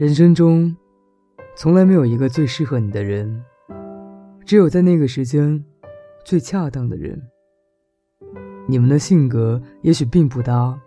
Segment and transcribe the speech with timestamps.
[0.00, 0.74] 人生中，
[1.54, 3.44] 从来没有一个最适合你的人，
[4.46, 5.62] 只有在那个时间，
[6.24, 7.20] 最恰当的人。
[8.66, 10.80] 你们的性格也许并不搭，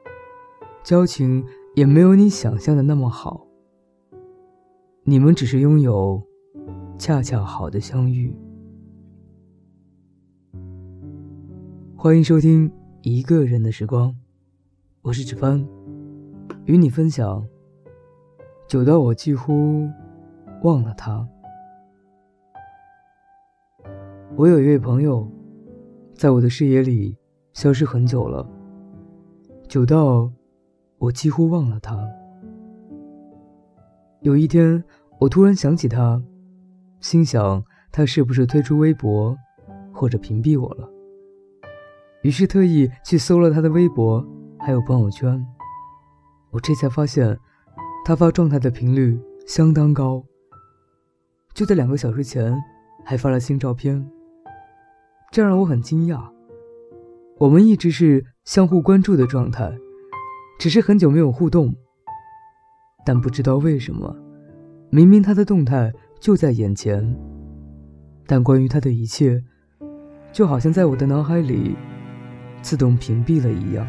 [0.84, 1.46] 交情
[1.76, 3.46] 也没有你想象的那么好。
[5.04, 6.20] 你们只是拥有
[6.98, 8.36] 恰恰好的相遇。
[11.96, 12.68] 欢迎收听
[13.04, 14.10] 《一个人的时光》，
[15.04, 15.64] 我是芷帆，
[16.66, 17.48] 与你分享。
[18.74, 19.88] 久到我几乎
[20.64, 21.30] 忘了他。
[24.36, 25.32] 我有一位朋友，
[26.16, 27.16] 在我的视野里
[27.54, 28.50] 消失很久了。
[29.68, 30.28] 久到
[30.98, 31.96] 我几乎忘了他。
[34.22, 34.84] 有一天，
[35.20, 36.20] 我突然想起他，
[37.00, 39.38] 心想他是不是退出微博，
[39.94, 40.90] 或者屏蔽我了？
[42.24, 44.26] 于是特意去搜了他的微博，
[44.58, 45.46] 还有朋友圈。
[46.50, 47.38] 我这才发现。
[48.06, 50.22] 他发状态的频率相当高，
[51.54, 52.54] 就在两个小时前，
[53.06, 54.06] 还发了新照片。
[55.32, 56.22] 这让我很惊讶。
[57.38, 59.72] 我们一直是相互关注的状态，
[60.60, 61.74] 只是很久没有互动。
[63.06, 64.14] 但不知道为什么，
[64.90, 67.18] 明明他的动态就在眼前，
[68.28, 69.42] 但关于他的一切，
[70.34, 71.78] 就好像在我的脑海里
[72.62, 73.88] 自动屏蔽了一样。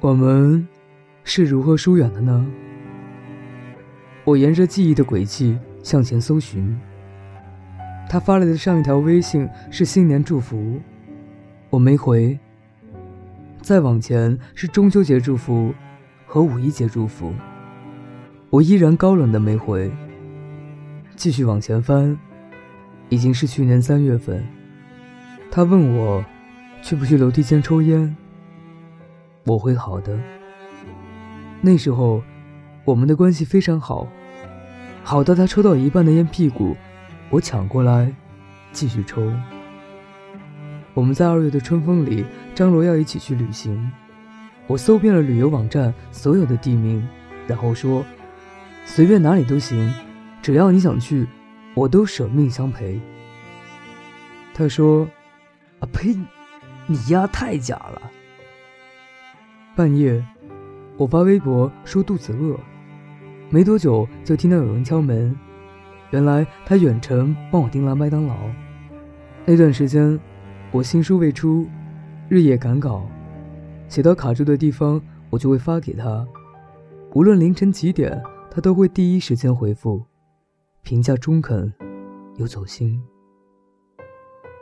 [0.00, 0.66] 我们。
[1.24, 2.46] 是如何疏远的呢？
[4.24, 6.78] 我沿着记忆的轨迹向前搜寻。
[8.08, 10.80] 他发来的上一条微信是新年祝福，
[11.70, 12.38] 我没回。
[13.60, 15.72] 再往前是中秋节祝福
[16.26, 17.32] 和五一节祝福，
[18.50, 19.90] 我依然高冷的没回。
[21.14, 22.18] 继续往前翻，
[23.08, 24.44] 已经是去年三月份。
[25.50, 26.24] 他问我，
[26.82, 28.14] 去不去楼梯间抽烟？
[29.44, 30.18] 我会好的。
[31.64, 32.20] 那时候，
[32.84, 34.08] 我们的关系非常好，
[35.04, 36.76] 好到他抽到一半的烟屁股，
[37.30, 38.12] 我抢过来，
[38.72, 39.32] 继续抽。
[40.92, 43.90] 我们在二月的春风里，张罗要一起去旅行。
[44.66, 47.06] 我搜遍了旅游网站所有的地名，
[47.46, 48.04] 然后说，
[48.84, 49.94] 随便哪里都行，
[50.42, 51.28] 只要你想去，
[51.74, 53.00] 我都舍命相陪。
[54.52, 55.08] 他说
[55.78, 56.18] ：“啊呸，
[56.88, 58.02] 你丫太假了。”
[59.76, 60.24] 半夜。
[60.98, 62.56] 我发微博说肚子饿，
[63.50, 65.34] 没多久就听到有人敲门。
[66.10, 68.36] 原来他远程帮我订了麦当劳。
[69.46, 70.18] 那段时间，
[70.70, 71.66] 我新书未出，
[72.28, 73.06] 日夜赶稿，
[73.88, 75.00] 写到卡住的地方，
[75.30, 76.26] 我就会发给他。
[77.14, 80.04] 无论凌晨几点，他都会第一时间回复，
[80.82, 81.72] 评价中肯，
[82.36, 83.02] 又走心。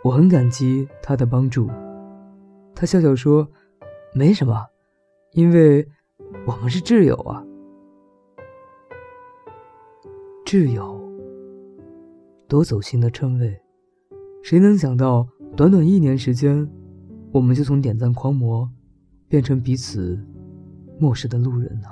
[0.05, 1.69] 我很感激他的帮助。
[2.75, 3.47] 他笑笑说
[4.15, 4.65] ：“没什么，
[5.33, 5.87] 因为。”
[6.47, 7.45] 我们是挚友啊，
[10.45, 10.99] 挚友，
[12.49, 13.61] 多走心的称谓，
[14.43, 16.69] 谁能想到，短短一年时间，
[17.33, 18.69] 我们就从点赞狂魔，
[19.29, 20.19] 变成彼此
[20.99, 21.89] 漠视的路人呢？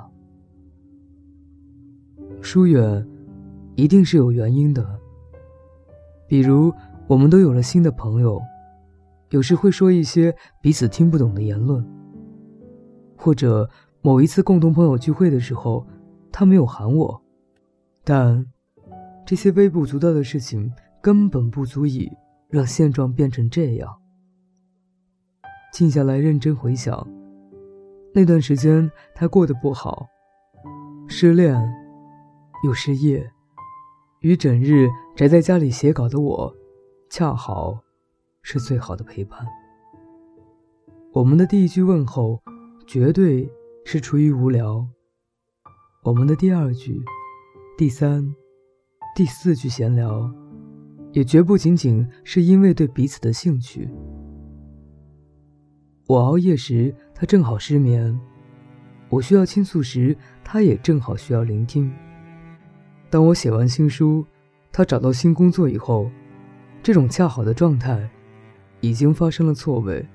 [2.41, 3.07] 疏远，
[3.75, 4.99] 一定是有原因的。
[6.27, 6.73] 比如，
[7.07, 8.41] 我们都有了新的朋友，
[9.29, 11.85] 有时会说一些彼此听不懂的言论，
[13.15, 13.69] 或者。
[14.01, 15.85] 某一次共同朋友聚会的时候，
[16.31, 17.21] 他没有喊我，
[18.05, 18.45] 但
[19.25, 20.71] 这些微不足道的事情
[21.01, 22.09] 根本不足以
[22.47, 23.93] 让现状变成这样。
[25.73, 27.05] 静下来认真回想，
[28.13, 30.07] 那段时间他过得不好，
[31.07, 31.61] 失恋
[32.63, 33.29] 又失业，
[34.21, 36.55] 与整日宅在家里写稿的我，
[37.09, 37.77] 恰好
[38.43, 39.45] 是最好的陪伴。
[41.11, 42.41] 我们的第一句问候，
[42.87, 43.51] 绝对。
[43.85, 44.85] 是出于无聊。
[46.03, 47.01] 我们的第二句、
[47.77, 48.23] 第三、
[49.15, 50.31] 第四句闲聊，
[51.11, 53.89] 也绝不仅仅是因为对彼此的兴趣。
[56.07, 58.15] 我熬夜时，他正好失眠；
[59.09, 61.91] 我需要倾诉时，他也正好需要聆听。
[63.09, 64.25] 当我写完新书，
[64.71, 66.09] 他找到新工作以后，
[66.83, 68.09] 这种恰好的状态
[68.81, 70.05] 已经发生了错位。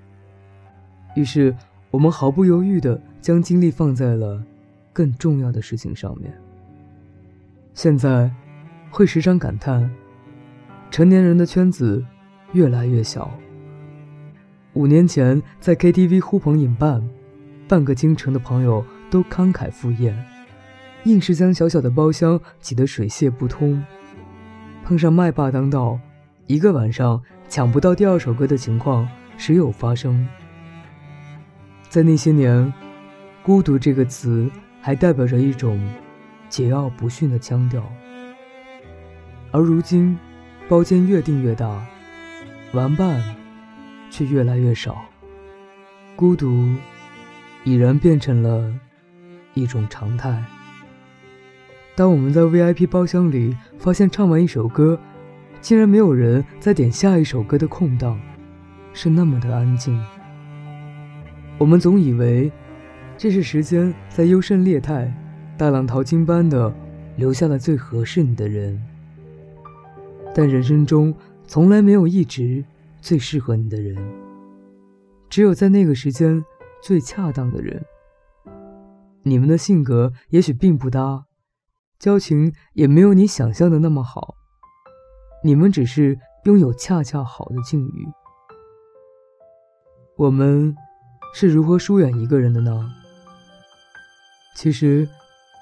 [1.17, 1.55] 于是。
[1.91, 4.45] 我们毫不犹豫地将精力放在了
[4.93, 6.31] 更重要的事情上面。
[7.73, 8.31] 现在，
[8.91, 9.91] 会时常感叹，
[10.91, 12.05] 成年人的圈子
[12.53, 13.31] 越来越小。
[14.75, 17.03] 五年前在 KTV 呼朋引伴，
[17.67, 20.15] 半个京城的朋友都慷慨赴宴，
[21.05, 23.83] 硬是将小小的包厢挤得水泄不通。
[24.85, 25.99] 碰上麦霸当道，
[26.47, 30.29] 一个晚上抢不到第二首歌的情况时有发生。
[31.89, 32.71] 在那些年，
[33.45, 34.51] 孤独这个词
[34.81, 35.79] 还代表着一种
[36.49, 37.85] 桀骜不驯的腔调。
[39.51, 40.19] 而如今，
[40.67, 41.87] 包间越订越大，
[42.73, 43.23] 玩伴
[44.11, 45.05] 却越来越少，
[46.17, 46.75] 孤独
[47.65, 48.73] 已然变成了
[49.53, 50.43] 一种常态。
[51.95, 54.99] 当我们在 VIP 包厢里发现唱完一首歌，
[55.61, 58.19] 竟然没有人再点下一首歌的空档，
[58.95, 60.03] 是那么的安静。
[61.59, 62.51] 我们总以为，
[63.25, 65.11] 这是时间在优胜劣汰、
[65.57, 66.71] 大浪淘金般的
[67.17, 68.79] 留下了最合适你的人。
[70.35, 71.15] 但人生中
[71.47, 72.63] 从来没有一直
[73.01, 73.97] 最适合你的人，
[75.31, 76.45] 只有在那个时间
[76.83, 77.83] 最恰当的人。
[79.23, 81.25] 你们的性格也许并不搭。
[81.99, 84.35] 交情也没有你想象的那么好，
[85.43, 88.07] 你们只是拥有恰恰好的境遇。
[90.19, 90.77] 我们
[91.33, 92.87] 是如何疏远一个人的呢？
[94.55, 95.07] 其实，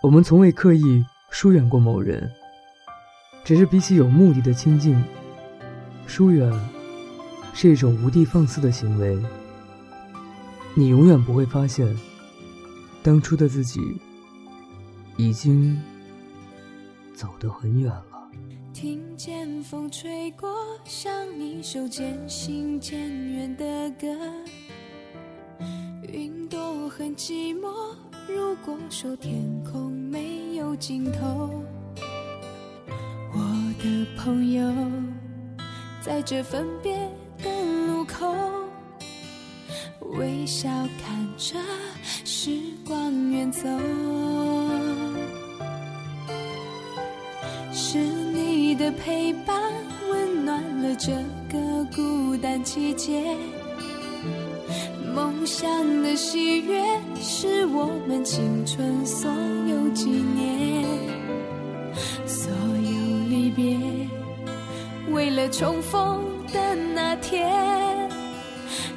[0.03, 2.31] 我们从未刻意疏远过某人，
[3.43, 5.03] 只是比起有目的的亲近，
[6.07, 6.53] 疏远
[7.53, 9.19] 是一种无的放肆的行为。
[10.75, 11.99] 你永远不会发现，
[13.03, 13.81] 当初的自己
[15.17, 15.81] 已经。
[17.15, 18.31] 走得很远了。
[18.73, 20.51] 听见风吹过，
[20.85, 22.99] 像一首渐行渐
[23.31, 24.09] 远的歌。
[26.11, 27.69] 云朵很寂寞，
[28.35, 31.65] 如果说天空没有尽头。
[33.35, 33.39] 我
[33.83, 34.73] 的朋友，
[36.01, 36.97] 在这分别
[37.43, 37.51] 的
[37.87, 38.35] 路口，
[40.19, 40.69] 微笑
[41.03, 41.57] 看着
[42.25, 43.69] 时光远走。
[47.73, 49.73] 是你的陪伴，
[50.11, 51.13] 温暖了这
[51.51, 53.37] 个孤单季节。
[55.15, 56.81] 梦想的喜悦，
[57.21, 59.31] 是我们青春所
[59.69, 60.85] 有纪念。
[62.27, 63.79] 所有离别，
[65.13, 66.23] 为了重逢
[66.53, 67.51] 的那天，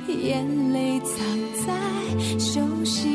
[0.07, 1.17] 眼泪藏
[1.65, 3.14] 在手心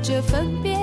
[0.00, 0.77] 着分别